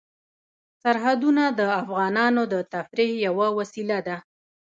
سرحدونه 0.83 1.43
د 1.59 1.61
افغانانو 1.81 2.43
د 2.53 2.55
تفریح 2.73 3.11
یوه 3.27 3.47
وسیله 3.57 3.97
ده. 4.07 4.17